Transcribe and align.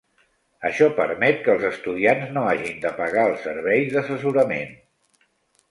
Això 0.69 0.87
permet 0.99 1.43
que 1.47 1.51
els 1.55 1.67
estudiants 1.69 2.33
no 2.39 2.47
hagin 2.55 2.83
de 2.87 2.93
pagar 3.03 3.27
els 3.33 3.47
serveis 3.51 3.95
d'assessorament. 3.95 4.75